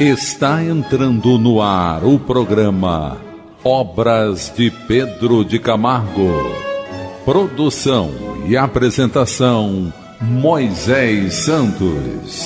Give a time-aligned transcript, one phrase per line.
[0.00, 3.20] Está entrando no ar o programa
[3.62, 6.32] Obras de Pedro de Camargo.
[7.26, 8.10] Produção
[8.48, 12.42] e apresentação Moisés Santos.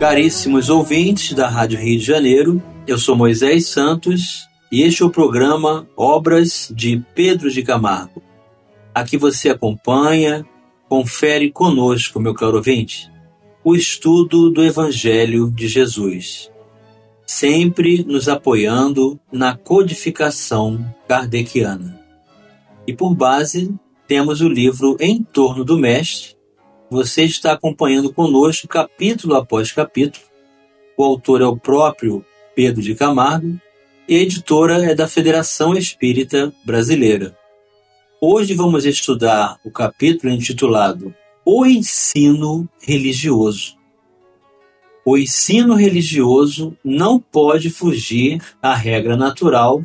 [0.00, 5.10] Caríssimos ouvintes da Rádio Rio de Janeiro, eu sou Moisés Santos e este é o
[5.10, 8.20] programa Obras de Pedro de Camargo.
[8.92, 10.44] Aqui você acompanha,
[10.88, 13.11] confere conosco, meu caro ouvinte,
[13.64, 16.50] o estudo do Evangelho de Jesus,
[17.24, 22.00] sempre nos apoiando na codificação kardeciana.
[22.86, 23.72] E por base,
[24.08, 26.36] temos o livro Em Torno do Mestre.
[26.90, 30.24] Você está acompanhando conosco capítulo após capítulo.
[30.96, 32.24] O autor é o próprio
[32.56, 33.60] Pedro de Camargo
[34.08, 37.38] e a editora é da Federação Espírita Brasileira.
[38.20, 43.76] Hoje vamos estudar o capítulo intitulado O Ensino Religioso.
[45.04, 49.84] O ensino religioso não pode fugir à regra natural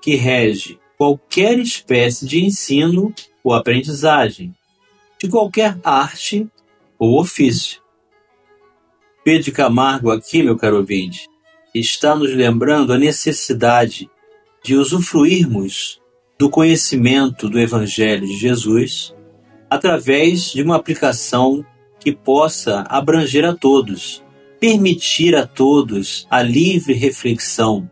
[0.00, 4.54] que rege qualquer espécie de ensino ou aprendizagem,
[5.20, 6.48] de qualquer arte
[6.96, 7.82] ou ofício.
[9.24, 11.28] Pedro Camargo aqui, meu caro ouvinte,
[11.74, 14.08] está nos lembrando a necessidade
[14.62, 16.00] de usufruirmos
[16.38, 19.13] do conhecimento do Evangelho de Jesus
[19.74, 21.64] através de uma aplicação
[21.98, 24.22] que possa abranger a todos,
[24.60, 27.90] permitir a todos a livre reflexão,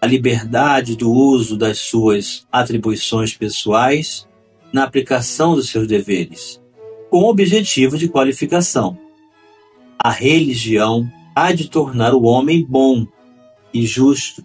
[0.00, 4.28] a liberdade do uso das suas atribuições pessoais
[4.72, 6.60] na aplicação dos seus deveres,
[7.08, 8.98] com o objetivo de qualificação.
[9.98, 13.06] A religião há de tornar o homem bom
[13.72, 14.44] e justo,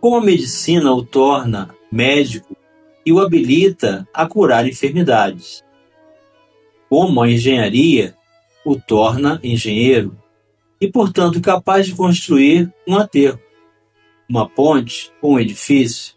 [0.00, 2.56] como a medicina o torna médico
[3.04, 5.65] e o habilita a curar enfermidades.
[6.88, 8.14] Como a engenharia
[8.64, 10.16] o torna engenheiro
[10.80, 13.40] e, portanto, capaz de construir um aterro,
[14.28, 16.14] uma ponte ou um edifício.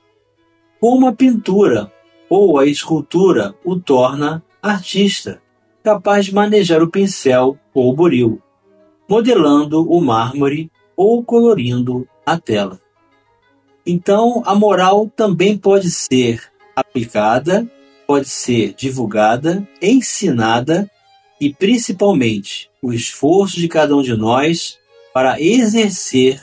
[0.80, 1.92] Como a pintura
[2.30, 5.42] ou a escultura o torna artista,
[5.84, 8.42] capaz de manejar o pincel ou o buril,
[9.08, 12.80] modelando o mármore ou colorindo a tela.
[13.86, 16.44] Então, a moral também pode ser
[16.76, 17.70] aplicada,
[18.10, 20.90] pode ser divulgada, ensinada
[21.40, 24.80] e, principalmente, o esforço de cada um de nós
[25.14, 26.42] para exercer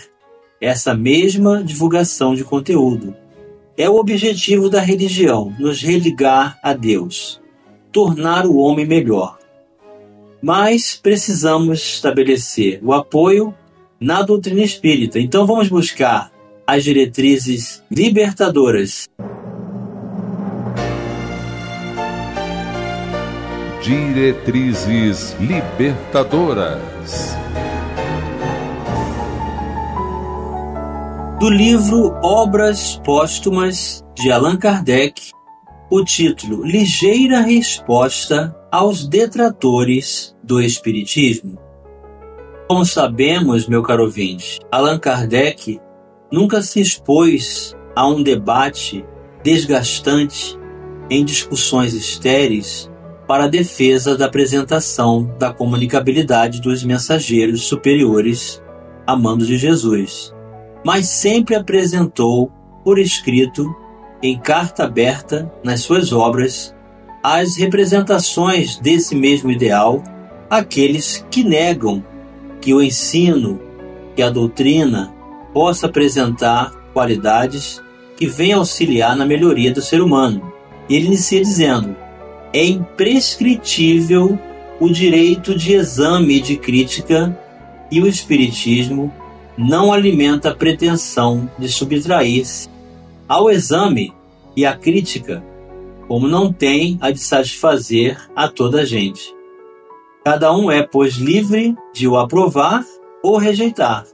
[0.60, 3.16] essa mesma divulgação de conteúdo.
[3.76, 7.40] É o objetivo da religião, nos religar a Deus,
[7.90, 9.36] tornar o homem melhor.
[10.40, 13.52] Mas precisamos estabelecer o apoio
[13.98, 15.18] na doutrina espírita.
[15.18, 16.30] Então vamos buscar
[16.64, 19.08] as diretrizes libertadoras
[23.86, 27.36] Diretrizes Libertadoras.
[31.38, 35.30] Do livro Obras Póstumas de Allan Kardec,
[35.88, 41.56] o título Ligeira Resposta aos Detratores do Espiritismo.
[42.66, 45.80] Como sabemos, meu caro ouvinte, Allan Kardec
[46.32, 49.04] nunca se expôs a um debate
[49.44, 50.58] desgastante
[51.08, 52.90] em discussões estéreis
[53.26, 58.62] para a defesa da apresentação da comunicabilidade dos mensageiros superiores
[59.06, 60.34] a mando de Jesus,
[60.84, 62.50] mas sempre apresentou
[62.84, 63.74] por escrito,
[64.22, 66.74] em carta aberta nas suas obras,
[67.22, 70.02] as representações desse mesmo ideal
[70.48, 72.04] àqueles que negam
[72.60, 73.60] que o ensino,
[74.14, 75.12] que a doutrina
[75.52, 77.82] possa apresentar qualidades
[78.16, 80.52] que venham auxiliar na melhoria do ser humano.
[80.88, 81.96] E ele inicia dizendo:
[82.56, 84.38] é imprescritível
[84.80, 87.38] o direito de exame e de crítica
[87.90, 89.12] e o Espiritismo
[89.58, 92.68] não alimenta a pretensão de subtrair-se
[93.28, 94.14] ao exame
[94.56, 95.44] e à crítica,
[96.08, 99.34] como não tem a de satisfazer a toda a gente.
[100.24, 102.82] Cada um é, pois, livre de o aprovar
[103.22, 104.06] ou rejeitar,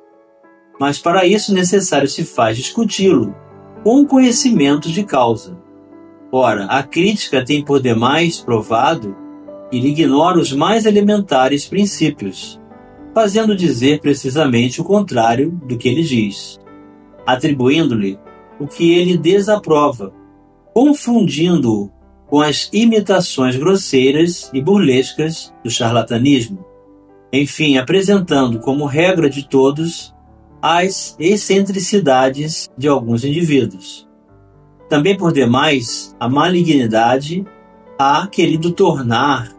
[0.81, 3.35] mas para isso necessário se faz discuti-lo
[3.85, 5.62] com conhecimento de causa
[6.35, 9.15] Ora, a crítica tem por demais provado
[9.71, 12.59] que ele ignora os mais elementares princípios,
[13.15, 16.59] fazendo dizer precisamente o contrário do que ele diz,
[17.27, 18.19] atribuindo-lhe
[18.59, 20.11] o que ele desaprova,
[20.73, 21.91] confundindo-o
[22.27, 26.65] com as imitações grosseiras e burlescas do charlatanismo,
[27.31, 30.15] enfim, apresentando como regra de todos
[30.63, 34.11] as excentricidades de alguns indivíduos.
[34.93, 37.47] Também por demais, a malignidade
[37.99, 39.51] há querido tornar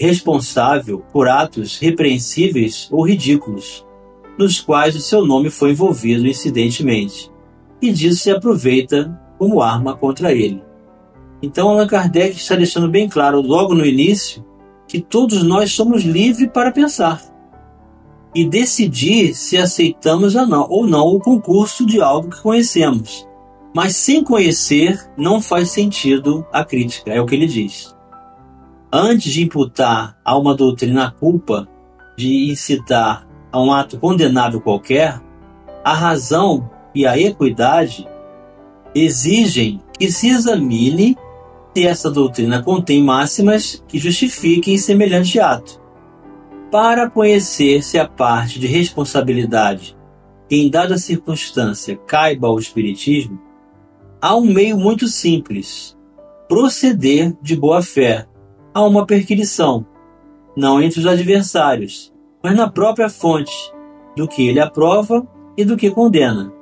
[0.00, 3.86] responsável por atos repreensíveis ou ridículos,
[4.38, 7.30] nos quais o seu nome foi envolvido incidentemente,
[7.82, 10.62] e disso se aproveita como arma contra ele.
[11.42, 14.42] Então Allan Kardec está deixando bem claro logo no início
[14.88, 17.20] que todos nós somos livres para pensar
[18.34, 23.30] e decidir se aceitamos ou não o concurso de algo que conhecemos.
[23.74, 27.94] Mas sem conhecer não faz sentido a crítica, é o que ele diz.
[28.92, 31.66] Antes de imputar a uma doutrina a culpa
[32.16, 35.20] de incitar a um ato condenável qualquer,
[35.82, 38.06] a razão e a equidade
[38.94, 41.16] exigem que se examine
[41.74, 45.80] se essa doutrina contém máximas que justifiquem semelhante ato.
[46.70, 49.96] Para conhecer se a parte de responsabilidade
[50.48, 53.40] que em dada circunstância caiba ao Espiritismo,
[54.22, 55.98] há um meio muito simples:
[56.48, 58.26] proceder de boa fé
[58.72, 59.84] a uma perquisição,
[60.56, 63.52] não entre os adversários, mas na própria fonte,
[64.16, 65.26] do que ele aprova
[65.56, 66.52] e do que condena.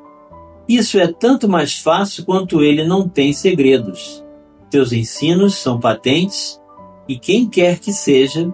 [0.66, 4.24] Isso é tanto mais fácil quanto ele não tem segredos.
[4.70, 6.60] Seus ensinos são patentes
[7.08, 8.52] e quem quer que seja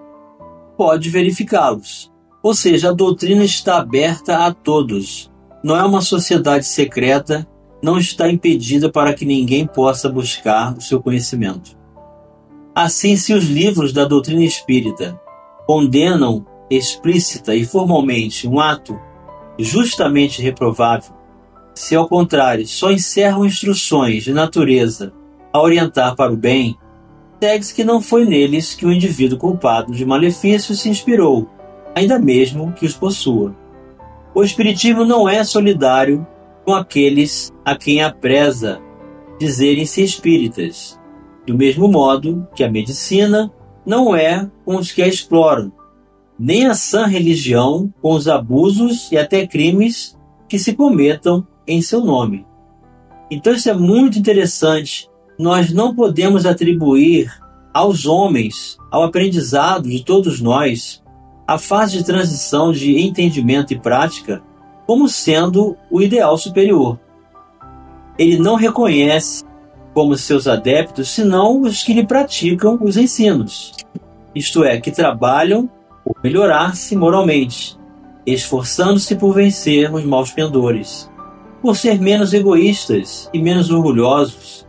[0.77, 2.11] pode verificá-los.
[2.43, 5.31] Ou seja, a doutrina está aberta a todos.
[5.63, 7.47] Não é uma sociedade secreta,
[7.87, 11.79] não está impedida para que ninguém possa buscar o seu conhecimento.
[12.75, 15.17] Assim, se os livros da doutrina espírita
[15.69, 18.99] condenam explícita e formalmente um ato
[19.57, 21.15] justamente reprovável,
[21.77, 25.13] se ao contrário só encerram instruções de natureza
[25.53, 26.77] a orientar para o bem,
[27.41, 31.49] segue-se que não foi neles que o indivíduo culpado de malefícios se inspirou,
[31.95, 33.55] ainda mesmo que os possua.
[34.35, 36.27] O Espiritismo não é solidário
[36.67, 38.83] com aqueles a quem apreza
[39.39, 41.01] dizerem-se espíritas,
[41.47, 43.53] do mesmo modo que a medicina
[43.87, 45.73] não é com os que a exploram,
[46.37, 50.19] nem a sã religião com os abusos e até crimes
[50.49, 52.45] que se cometam em seu nome.
[53.31, 55.09] Então isso é muito interessante
[55.39, 57.31] nós não podemos atribuir
[57.73, 61.03] aos homens, ao aprendizado de todos nós,
[61.47, 64.43] a fase de transição de entendimento e prática
[64.87, 66.99] como sendo o ideal superior.
[68.19, 69.45] Ele não reconhece
[69.93, 73.73] como seus adeptos senão os que lhe praticam os ensinos,
[74.35, 75.69] isto é, que trabalham
[76.05, 77.79] por melhorar-se moralmente,
[78.27, 81.11] esforçando-se por vencer os maus pendores,
[81.63, 84.67] por ser menos egoístas e menos orgulhosos,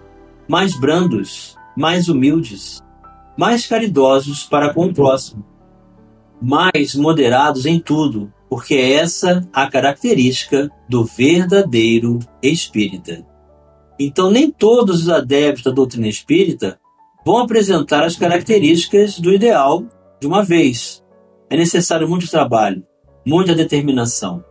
[0.48, 2.82] mais brandos, mais humildes,
[3.38, 5.46] mais caridosos para com o próximo,
[6.42, 13.26] mais moderados em tudo, porque é essa a característica do verdadeiro espírita.
[14.00, 16.80] Então, nem todos os adeptos da doutrina espírita
[17.26, 19.86] vão apresentar as características do ideal
[20.20, 21.04] de uma vez.
[21.50, 22.84] É necessário muito trabalho,
[23.26, 24.44] muita determinação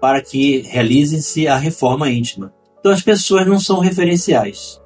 [0.00, 2.52] para que realizem-se a reforma íntima.
[2.78, 4.80] Então, as pessoas não são referenciais.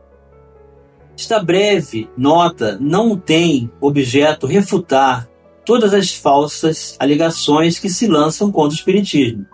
[1.19, 5.27] Esta breve nota não tem objeto refutar
[5.67, 9.45] todas as falsas alegações que se lançam contra o Espiritismo,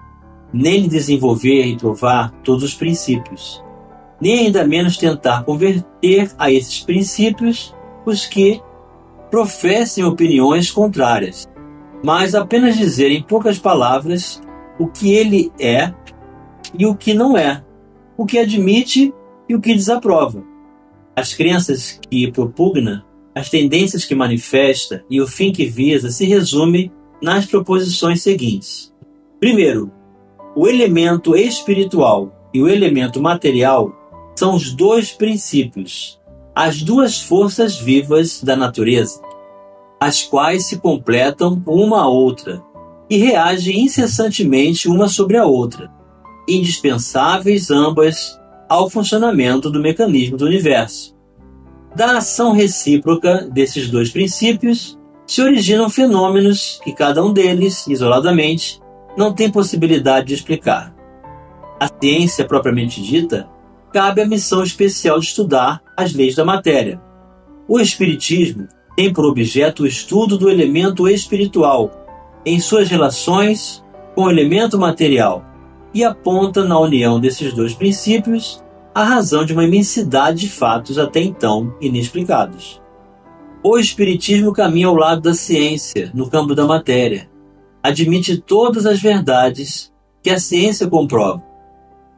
[0.52, 3.64] nem desenvolver e provar todos os princípios,
[4.20, 7.74] nem ainda menos tentar converter a esses princípios
[8.04, 8.60] os que
[9.30, 11.48] professem opiniões contrárias,
[12.04, 14.42] mas apenas dizer em poucas palavras
[14.78, 15.92] o que ele é
[16.78, 17.64] e o que não é,
[18.16, 19.12] o que admite
[19.48, 20.44] e o que desaprova.
[21.16, 26.92] As crenças que propugna, as tendências que manifesta e o fim que visa se resume
[27.22, 28.92] nas proposições seguintes.
[29.40, 29.90] Primeiro,
[30.54, 33.92] o elemento espiritual e o elemento material
[34.36, 36.20] são os dois princípios,
[36.54, 39.20] as duas forças vivas da natureza,
[39.98, 42.62] as quais se completam uma a outra
[43.08, 45.90] e reagem incessantemente uma sobre a outra,
[46.48, 51.11] indispensáveis ambas ao funcionamento do mecanismo do universo.
[51.94, 58.80] Da ação recíproca desses dois princípios se originam fenômenos que cada um deles, isoladamente,
[59.16, 60.94] não tem possibilidade de explicar.
[61.78, 63.48] A ciência propriamente dita
[63.92, 67.00] cabe a missão especial de estudar as leis da matéria.
[67.68, 71.90] O Espiritismo tem por objeto o estudo do elemento espiritual
[72.44, 73.84] em suas relações
[74.14, 75.44] com o elemento material
[75.94, 78.62] e aponta na união desses dois princípios
[78.94, 82.80] a razão de uma imensidade de fatos até então inexplicados.
[83.64, 87.30] O Espiritismo caminha ao lado da ciência, no campo da matéria.
[87.82, 91.42] Admite todas as verdades que a ciência comprova,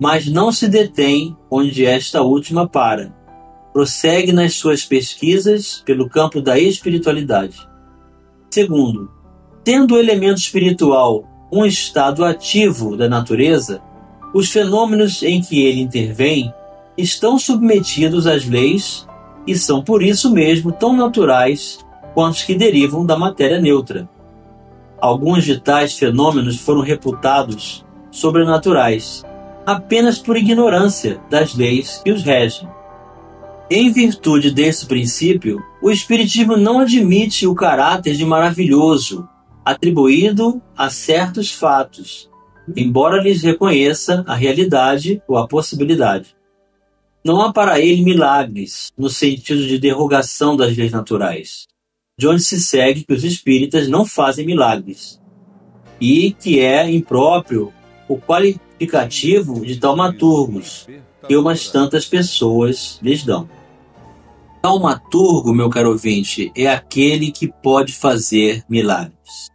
[0.00, 3.14] mas não se detém onde esta última para.
[3.72, 7.56] Prossegue nas suas pesquisas pelo campo da espiritualidade.
[8.50, 9.10] Segundo,
[9.62, 13.80] tendo o elemento espiritual um estado ativo da natureza,
[14.34, 16.52] os fenômenos em que ele intervém
[16.96, 19.06] estão submetidos às leis
[19.46, 21.84] e são por isso mesmo tão naturais
[22.14, 24.08] quanto os que derivam da matéria neutra.
[25.00, 29.24] Alguns de tais fenômenos foram reputados sobrenaturais
[29.66, 32.68] apenas por ignorância das leis que os regem.
[33.70, 39.26] Em virtude desse princípio, o Espiritismo não admite o caráter de maravilhoso
[39.64, 42.30] atribuído a certos fatos,
[42.76, 46.36] embora lhes reconheça a realidade ou a possibilidade.
[47.24, 51.66] Não há para ele milagres, no sentido de derrogação das leis naturais,
[52.18, 55.18] de onde se segue que os espíritas não fazem milagres,
[55.98, 57.72] e que é impróprio
[58.06, 60.86] o qualificativo de taumaturgos
[61.26, 63.48] que umas tantas pessoas lhes dão.
[64.60, 69.48] Taumaturgo, meu caro ouvinte, é aquele que pode fazer milagres.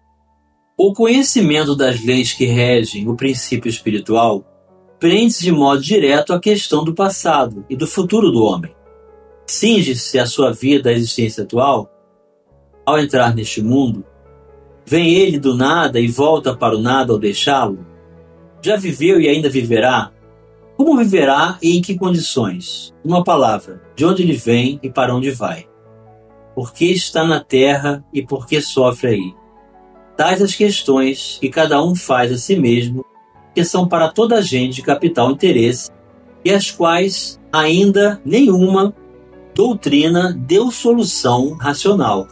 [0.75, 4.43] O conhecimento das leis que regem o princípio espiritual
[4.99, 8.75] prende-se de modo direto à questão do passado e do futuro do homem.
[9.47, 11.89] Cinge-se a sua vida à existência atual.
[12.85, 14.05] Ao entrar neste mundo,
[14.85, 17.85] vem ele do nada e volta para o nada ao deixá-lo?
[18.61, 20.11] Já viveu e ainda viverá?
[20.75, 22.93] Como viverá e em que condições?
[23.03, 25.67] Uma palavra, de onde ele vem e para onde vai?
[26.53, 29.33] Por que está na terra e por que sofre aí?
[30.17, 33.05] Tais as questões que cada um faz a si mesmo
[33.53, 35.89] que são para toda a gente de capital interesse
[36.43, 38.93] e as quais ainda nenhuma
[39.53, 42.27] doutrina deu solução racional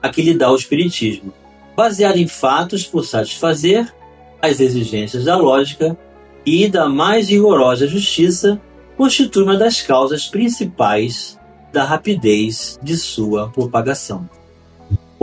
[0.00, 1.32] a que lhe dá o Espiritismo,
[1.76, 3.92] baseado em fatos por satisfazer
[4.40, 5.96] as exigências da lógica
[6.44, 8.60] e da mais rigorosa justiça,
[8.96, 11.38] constitui uma das causas principais
[11.72, 14.28] da rapidez de sua propagação.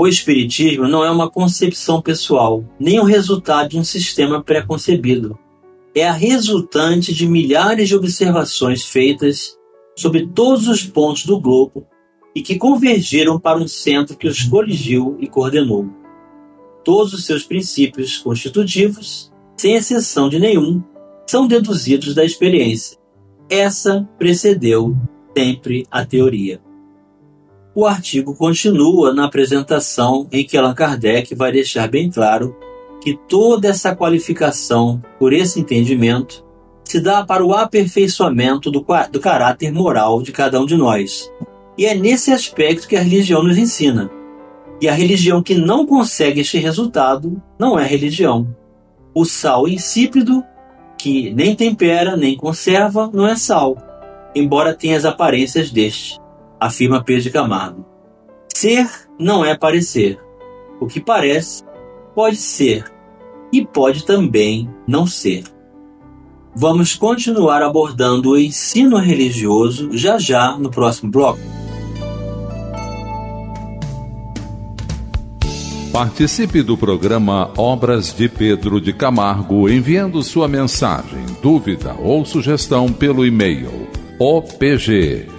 [0.01, 5.37] O Espiritismo não é uma concepção pessoal, nem o resultado de um sistema pré-concebido.
[5.93, 9.57] É a resultante de milhares de observações feitas
[9.97, 11.85] sobre todos os pontos do globo
[12.33, 15.89] e que convergiram para um centro que os coligiu e coordenou.
[16.85, 20.81] Todos os seus princípios constitutivos, sem exceção de nenhum,
[21.27, 22.97] são deduzidos da experiência.
[23.49, 24.95] Essa precedeu
[25.37, 26.68] sempre a teoria.
[27.79, 32.53] O artigo continua na apresentação em que Allan Kardec vai deixar bem claro
[33.01, 36.43] que toda essa qualificação por esse entendimento
[36.83, 41.31] se dá para o aperfeiçoamento do, do caráter moral de cada um de nós.
[41.77, 44.11] E é nesse aspecto que a religião nos ensina.
[44.81, 48.53] E a religião que não consegue este resultado não é religião.
[49.15, 50.43] O sal insípido,
[50.97, 53.77] que nem tempera nem conserva, não é sal,
[54.35, 56.19] embora tenha as aparências deste
[56.59, 57.85] afirma Pedro de Camargo.
[58.53, 60.19] Ser não é parecer.
[60.79, 61.63] O que parece
[62.13, 62.83] pode ser
[63.51, 65.43] e pode também não ser.
[66.55, 71.39] Vamos continuar abordando o ensino religioso já já no próximo bloco.
[75.91, 83.25] Participe do programa Obras de Pedro de Camargo enviando sua mensagem, dúvida ou sugestão pelo
[83.25, 83.89] e-mail
[84.19, 85.38] opg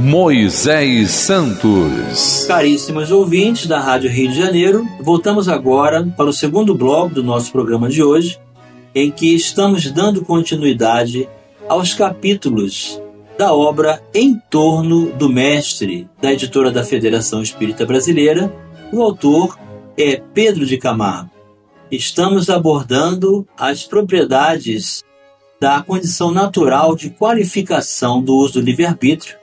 [0.00, 2.46] Moisés Santos.
[2.48, 7.52] Caríssimos ouvintes da Rádio Rio de Janeiro, voltamos agora para o segundo bloco do nosso
[7.52, 8.40] programa de hoje,
[8.94, 11.28] em que estamos dando continuidade
[11.68, 12.98] aos capítulos
[13.36, 18.50] da obra Em Torno do Mestre, da editora da Federação Espírita Brasileira.
[18.90, 19.58] O autor
[19.98, 21.30] é Pedro de Camargo.
[21.90, 25.04] Estamos abordando as propriedades
[25.60, 29.39] da condição natural de qualificação do uso do livre-arbítrio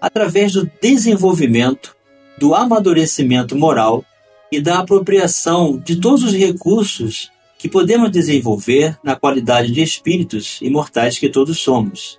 [0.00, 1.96] através do desenvolvimento,
[2.38, 4.04] do amadurecimento moral
[4.50, 11.18] e da apropriação de todos os recursos que podemos desenvolver na qualidade de espíritos imortais
[11.18, 12.18] que todos somos.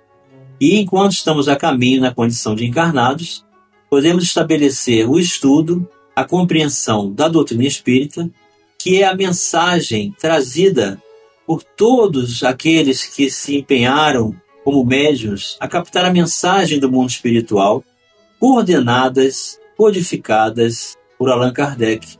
[0.60, 3.44] E enquanto estamos a caminho na condição de encarnados,
[3.90, 8.30] podemos estabelecer o estudo, a compreensão da doutrina espírita,
[8.78, 11.02] que é a mensagem trazida
[11.44, 17.84] por todos aqueles que se empenharam como médiuns, a captar a mensagem do mundo espiritual,
[18.38, 22.18] coordenadas, codificadas por Allan Kardec,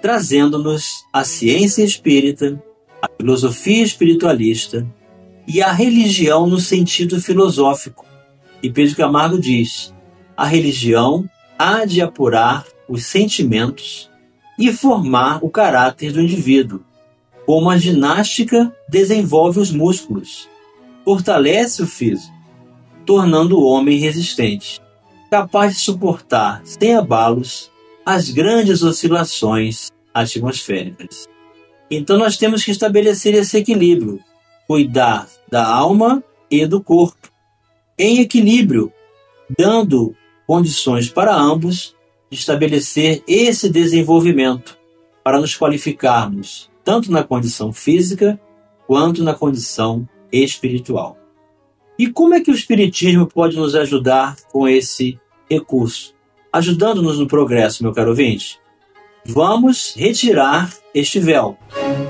[0.00, 2.62] trazendo-nos a ciência espírita,
[3.00, 4.86] a filosofia espiritualista
[5.46, 8.04] e a religião no sentido filosófico.
[8.62, 9.92] E Pedro Camargo diz:
[10.36, 14.10] a religião há de apurar os sentimentos
[14.58, 16.84] e formar o caráter do indivíduo,
[17.46, 20.48] como a ginástica desenvolve os músculos,
[21.04, 22.32] fortalece o físico,
[23.04, 24.80] tornando o homem resistente,
[25.30, 27.70] capaz de suportar sem abalos
[28.04, 31.26] as grandes oscilações atmosféricas.
[31.90, 34.20] Então nós temos que estabelecer esse equilíbrio,
[34.66, 37.30] cuidar da alma e do corpo,
[37.98, 38.92] em equilíbrio,
[39.58, 40.14] dando
[40.46, 41.94] condições para ambos
[42.30, 44.78] de estabelecer esse desenvolvimento
[45.22, 48.40] para nos qualificarmos tanto na condição física
[48.86, 51.18] quanto na condição espiritual.
[51.98, 56.14] E como é que o Espiritismo pode nos ajudar com esse recurso?
[56.52, 58.58] Ajudando-nos no progresso, meu caro ouvinte?
[59.24, 61.56] Vamos retirar este véu.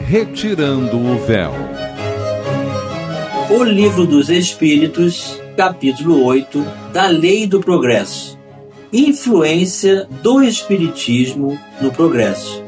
[0.07, 1.53] Retirando o véu.
[3.51, 8.39] O Livro dos Espíritos, capítulo 8, da Lei do Progresso.
[8.93, 12.63] Influência do Espiritismo no progresso.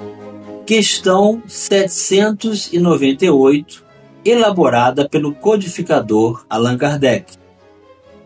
[0.66, 3.83] Questão 798,
[4.24, 7.36] elaborada pelo codificador Allan Kardec.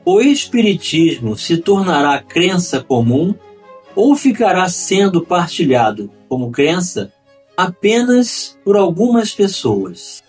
[0.04, 3.34] O Espiritismo se tornará crença comum
[3.94, 7.12] ou ficará sendo partilhado como crença
[7.56, 10.22] apenas por algumas pessoas?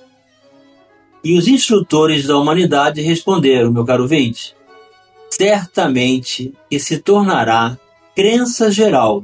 [1.23, 4.55] E os instrutores da humanidade responderam, meu caro vinte,
[5.29, 7.77] certamente que se tornará
[8.15, 9.23] crença geral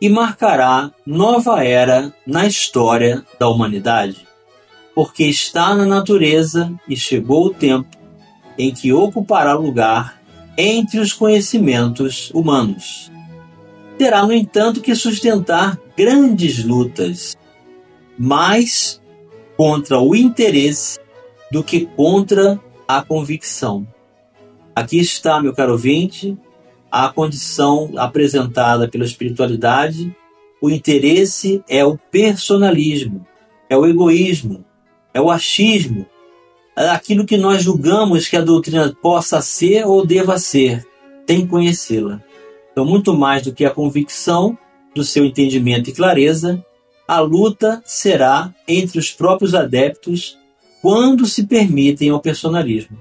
[0.00, 4.26] e marcará nova era na história da humanidade,
[4.94, 7.88] porque está na natureza e chegou o tempo
[8.56, 10.20] em que ocupará lugar
[10.56, 13.10] entre os conhecimentos humanos.
[13.98, 17.36] Terá, no entanto, que sustentar grandes lutas,
[18.18, 19.00] mais
[19.56, 20.98] contra o interesse
[21.50, 23.86] do que contra a convicção.
[24.74, 26.36] Aqui está, meu caro ouvinte,
[26.90, 30.14] a condição apresentada pela espiritualidade.
[30.60, 33.26] O interesse é o personalismo,
[33.68, 34.64] é o egoísmo,
[35.14, 36.04] é o achismo,
[36.76, 40.84] é aquilo que nós julgamos que a doutrina possa ser ou deva ser,
[41.26, 42.20] sem conhecê-la.
[42.72, 44.58] Então, muito mais do que a convicção
[44.92, 46.64] do seu entendimento e clareza,
[47.06, 50.36] a luta será entre os próprios adeptos
[50.82, 52.98] quando se permitem ao personalismo.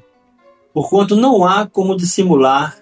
[0.71, 2.77] Porquanto não há como dissimular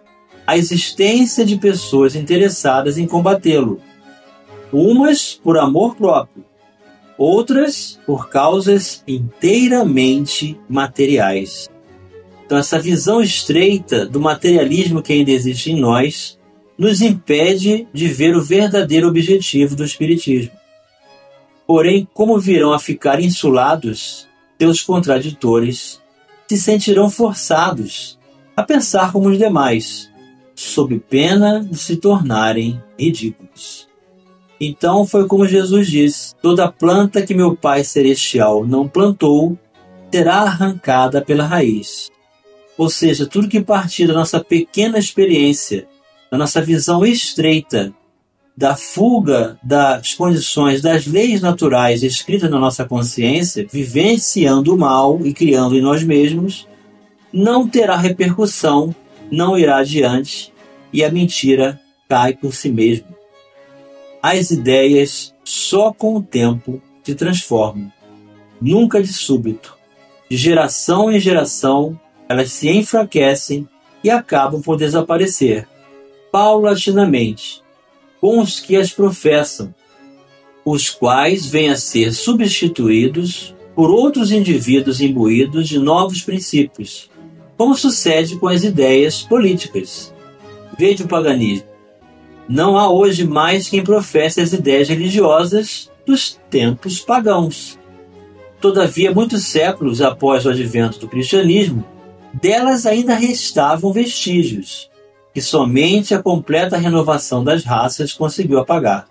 [0.46, 3.80] a existência de pessoas interessadas em combatê-lo,
[4.74, 6.44] umas por amor próprio,
[7.22, 11.70] outras por causas inteiramente materiais.
[12.44, 16.40] Então, essa visão estreita do materialismo que ainda existe em nós
[16.78, 20.52] nos impede de ver o verdadeiro objetivo do Espiritismo.
[21.68, 24.28] Porém, como virão a ficar insulados
[24.60, 26.02] seus contraditores
[26.48, 28.20] se sentirão forçados
[28.58, 30.10] a pensar como os demais,
[30.56, 33.90] sob pena de se tornarem ridículos.
[34.63, 39.58] Então foi como Jesus disse: toda planta que meu Pai Celestial não plantou
[40.13, 42.12] será arrancada pela raiz.
[42.78, 45.88] Ou seja, tudo que partir da nossa pequena experiência,
[46.32, 47.91] da nossa visão estreita
[48.56, 55.34] da fuga das condições das leis naturais escritas na nossa consciência, vivenciando o mal e
[55.34, 56.67] criando em nós mesmos,
[57.34, 58.93] não terá repercussão,
[59.32, 60.54] não irá adiante
[60.93, 63.21] e a mentira cai por si mesma.
[64.24, 67.92] As ideias só com o tempo se transformam,
[68.62, 69.76] nunca de súbito.
[70.30, 73.68] De geração em geração, elas se enfraquecem
[74.04, 75.68] e acabam por desaparecer,
[76.32, 77.64] paulatinamente,
[78.20, 79.74] com os que as professam,
[80.64, 87.10] os quais vêm a ser substituídos por outros indivíduos imbuídos de novos princípios,
[87.58, 90.14] como sucede com as ideias políticas.
[90.78, 91.71] Veja o paganismo.
[92.47, 97.80] Não há hoje mais quem professe as ideias religiosas dos tempos pagãos.
[98.60, 101.86] Todavia, muitos séculos após o advento do cristianismo,
[102.34, 104.89] delas ainda restavam vestígios,
[105.34, 109.08] que somente a completa renovação das raças conseguiu apagar.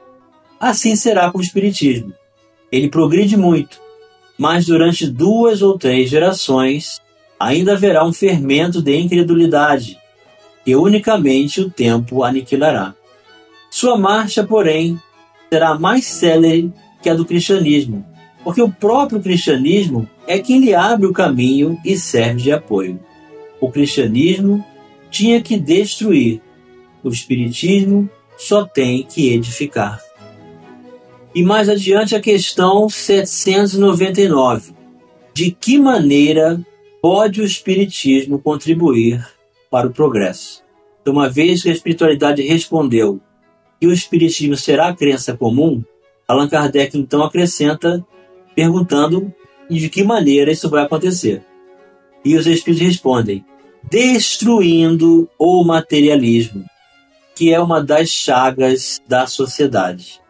[0.58, 2.12] Assim será com o Espiritismo.
[2.70, 3.80] Ele progride muito,
[4.38, 7.00] mas durante duas ou três gerações
[7.38, 9.98] ainda haverá um fermento de incredulidade,
[10.64, 12.94] que unicamente o tempo aniquilará.
[13.70, 15.00] Sua marcha, porém,
[15.48, 18.04] será mais célere que a do cristianismo,
[18.42, 22.98] porque o próprio cristianismo é quem lhe abre o caminho e serve de apoio.
[23.60, 24.64] O cristianismo
[25.10, 26.40] tinha que destruir.
[27.02, 30.00] O Espiritismo só tem que edificar.
[31.34, 34.74] E mais adiante a questão 799.
[35.32, 36.60] De que maneira
[37.00, 39.24] pode o Espiritismo contribuir
[39.70, 40.62] para o progresso?
[41.00, 43.20] Então, uma vez que a espiritualidade respondeu
[43.80, 45.82] que o Espiritismo será a crença comum,
[46.28, 48.04] Allan Kardec então acrescenta
[48.54, 49.32] perguntando
[49.70, 51.42] de que maneira isso vai acontecer.
[52.24, 53.44] E os Espíritos respondem:
[53.90, 56.64] destruindo o materialismo,
[57.34, 60.20] que é uma das chagas da sociedade.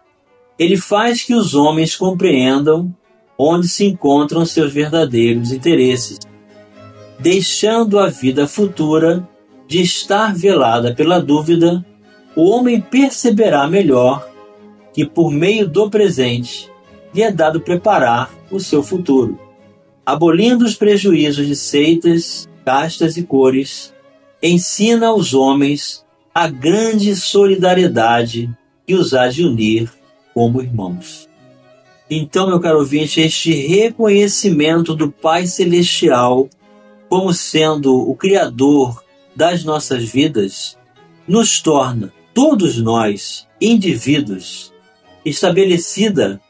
[0.59, 2.95] Ele faz que os homens compreendam
[3.37, 6.19] onde se encontram seus verdadeiros interesses,
[7.19, 9.27] deixando a vida futura
[9.67, 11.85] de estar velada pela dúvida,
[12.41, 14.27] o homem perceberá melhor
[14.95, 16.71] que por meio do presente
[17.13, 19.39] lhe é dado preparar o seu futuro,
[20.07, 23.93] abolindo os prejuízos de seitas, castas e cores,
[24.43, 26.03] ensina aos homens
[26.35, 28.51] a grande solidariedade
[28.87, 29.93] que os há de unir
[30.33, 31.29] como irmãos.
[32.09, 36.49] Então, meu caro ouvinte, este reconhecimento do Pai Celestial
[37.07, 39.05] como sendo o Criador
[39.37, 40.79] das nossas vidas
[41.29, 44.73] nos torna, todos nós, indivíduos,
[45.25, 46.41] estabelecida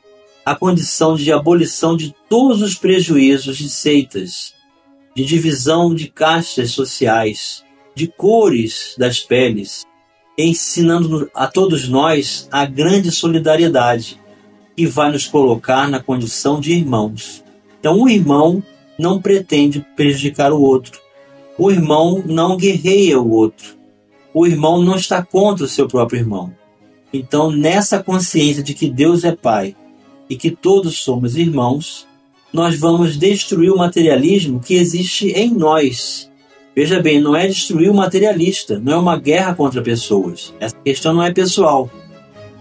[0.45, 4.55] a condição de abolição de todos os prejuízos de seitas,
[5.14, 7.64] de divisão de castas sociais,
[7.95, 9.85] de cores das peles,
[10.38, 14.21] ensinando a todos nós a grande solidariedade
[14.77, 17.45] que vai nos colocar na condição de irmãos.
[17.79, 18.62] Então, um irmão
[18.99, 21.01] não pretende prejudicar o outro.
[21.59, 23.80] O irmão não guerreia o outro.
[24.33, 26.53] O irmão não está contra o seu próprio irmão.
[27.12, 29.75] Então, nessa consciência de que Deus é Pai
[30.29, 32.07] e que todos somos irmãos,
[32.53, 36.31] nós vamos destruir o materialismo que existe em nós.
[36.75, 40.55] Veja bem, não é destruir o materialista, não é uma guerra contra pessoas.
[40.61, 41.90] Essa questão não é pessoal.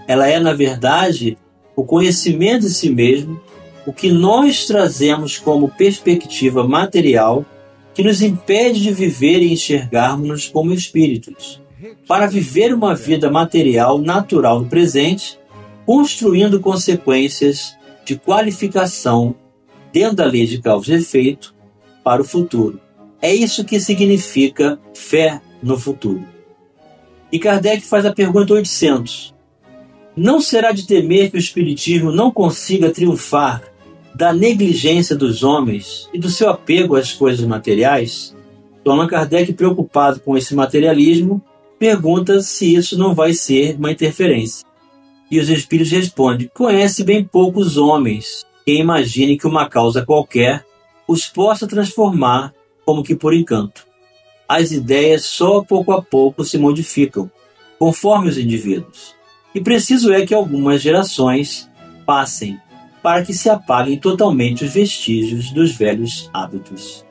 [0.07, 1.37] Ela é, na verdade,
[1.75, 3.39] o conhecimento de si mesmo,
[3.85, 7.45] o que nós trazemos como perspectiva material
[7.99, 11.61] que nos impede de viver e enxergarmos-nos como espíritos,
[12.07, 15.37] para viver uma vida material natural no presente,
[15.85, 19.35] construindo consequências de qualificação
[19.91, 21.53] dentro da lei de causa e efeito
[22.01, 22.79] para o futuro.
[23.21, 26.23] É isso que significa fé no futuro.
[27.29, 29.35] E Kardec faz a pergunta 800.
[30.15, 33.61] Não será de temer que o Espiritismo não consiga triunfar
[34.13, 38.35] da negligência dos homens e do seu apego às coisas materiais,
[38.91, 41.41] Allan Kardec, preocupado com esse materialismo,
[41.77, 44.65] pergunta se isso não vai ser uma interferência.
[45.29, 50.65] E os espíritos respondem: conhece bem poucos homens que imagine que uma causa qualquer
[51.07, 52.53] os possa transformar
[52.85, 53.85] como que por encanto.
[54.47, 57.29] As ideias só pouco a pouco se modificam,
[57.77, 59.15] conforme os indivíduos.
[59.53, 61.69] E preciso é que algumas gerações
[62.05, 62.59] passem
[63.01, 67.05] para que se apaguem totalmente os vestígios dos velhos hábitos.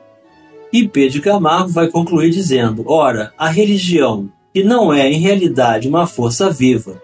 [0.71, 6.05] E Pedro Camargo vai concluir dizendo: ora, a religião, que não é em realidade uma
[6.05, 7.01] força viva,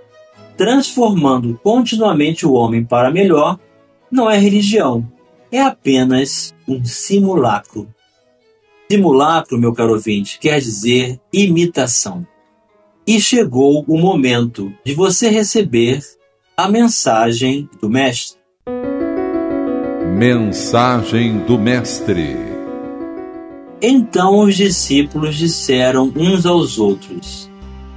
[0.55, 3.59] transformando continuamente o homem para melhor,
[4.11, 5.05] não é religião,
[5.51, 7.87] é apenas um simulacro.
[8.89, 12.25] Simulacro, meu caro ouvinte, quer dizer imitação.
[13.07, 16.01] E chegou o momento de você receber
[16.55, 18.44] a mensagem do Mestre.
[20.17, 22.35] Mensagem do Mestre
[23.79, 27.47] Então os discípulos disseram uns aos outros: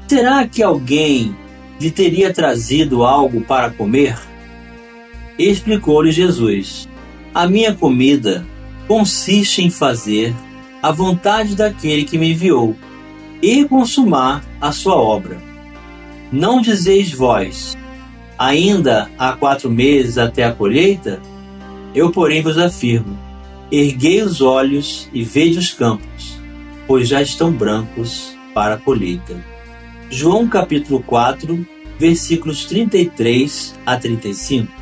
[0.06, 1.34] Será que alguém
[1.80, 4.18] lhe teria trazido algo para comer?
[5.38, 6.86] Explicou-lhe Jesus:
[7.34, 8.44] A minha comida
[8.86, 10.34] consiste em fazer
[10.82, 12.76] a vontade daquele que me enviou
[13.40, 15.38] e consumar a sua obra.
[16.30, 17.74] Não dizeis vós,
[18.38, 21.20] ainda há quatro meses até a colheita?
[21.94, 23.18] Eu, porém, vos afirmo:
[23.70, 26.38] erguei os olhos e vede os campos,
[26.86, 29.36] pois já estão brancos para a colheita.
[30.10, 31.66] João capítulo 4,
[31.98, 34.72] versículos 33 a 35.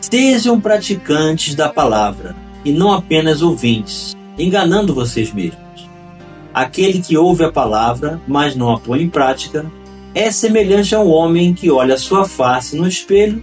[0.00, 2.34] Sejam praticantes da palavra
[2.64, 5.58] e não apenas ouvintes, enganando vocês mesmos.
[6.52, 9.70] Aquele que ouve a palavra, mas não a põe em prática,
[10.18, 13.40] é semelhante a um homem que olha sua face no espelho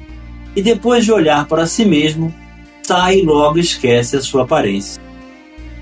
[0.54, 2.36] e depois de olhar para si mesmo,
[2.84, 5.02] sai e logo esquece a sua aparência.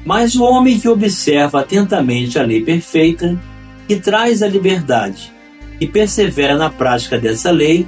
[0.05, 3.41] Mas o homem que observa atentamente a lei perfeita,
[3.87, 5.33] que traz a liberdade
[5.81, 7.87] e persevera na prática dessa lei,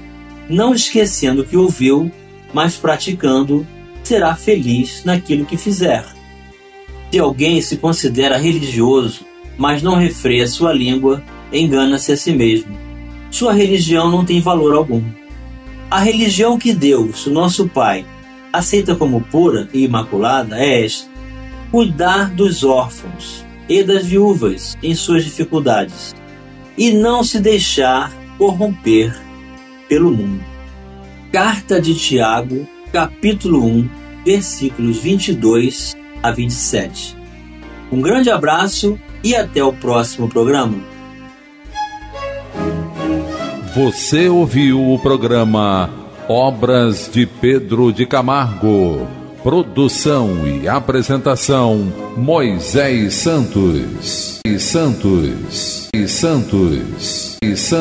[0.50, 2.12] não esquecendo o que ouviu,
[2.52, 3.68] mas praticando,
[4.04, 6.04] será feliz naquilo que fizer.
[7.12, 9.28] Se alguém se considera religioso,
[9.60, 12.85] mas não refreia sua língua, engana-se a si mesmo.
[13.36, 15.04] Sua religião não tem valor algum.
[15.92, 18.06] A religião que Deus, nosso Pai,
[18.54, 21.12] aceita como pura e imaculada é esta:
[21.70, 26.16] cuidar dos órfãos e das viúvas em suas dificuldades
[26.78, 29.14] e não se deixar corromper
[29.90, 30.42] pelo mundo.
[31.30, 33.90] Carta de Tiago, capítulo 1,
[34.26, 35.94] versículos 22
[36.24, 37.18] a 27.
[37.92, 40.95] Um grande abraço e até o próximo programa.
[43.76, 45.90] Você ouviu o programa
[46.30, 49.06] Obras de Pedro de Camargo.
[49.44, 54.40] Produção e apresentação Moisés Santos.
[54.48, 55.90] E Santos.
[55.94, 57.36] E Santos.
[57.44, 57.76] E Santos.